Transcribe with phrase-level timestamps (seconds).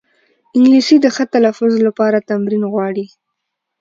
[0.55, 3.05] انګلیسي د ښه تلفظ لپاره تمرین غواړي